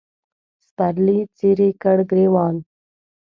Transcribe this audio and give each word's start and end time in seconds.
سپرلي 0.65 1.19
څیرې 1.37 1.69
کړ 1.81 1.97
ګرېوان 2.09 2.55